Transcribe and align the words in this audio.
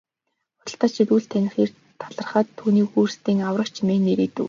Худалдаачид 0.59 1.09
үл 1.15 1.25
таних 1.31 1.55
эрд 1.63 1.75
талархаад 2.01 2.47
түүнийг 2.57 2.89
өөрсдийн 2.99 3.39
аврагч 3.49 3.75
хэмээн 3.79 4.05
нэрийдэв. 4.07 4.39